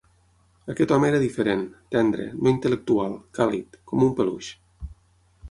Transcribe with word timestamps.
Aquest 0.73 0.93
home 0.95 1.09
era 1.11 1.19
diferent: 1.23 1.61
tendre, 1.97 2.25
no 2.39 2.51
intel·lectual, 2.55 3.15
càlid, 3.41 3.79
com 3.93 4.09
un 4.09 4.19
peluix. 4.23 4.51